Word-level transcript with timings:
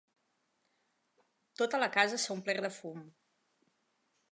Tota 1.61 1.81
la 1.85 1.91
casa 1.99 2.21
s'ha 2.23 2.33
omplert 2.39 2.69
de 2.69 2.75
fum. 2.81 3.07